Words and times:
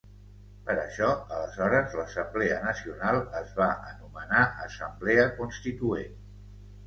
Per 0.67 0.75
això 0.83 1.07
aleshores 1.17 1.91
l'Assemblea 1.99 2.55
Nacional 2.63 3.21
es 3.41 3.53
va 3.59 3.67
anomenar 3.91 4.41
Assemblea 4.65 5.27
Constituent. 5.43 6.19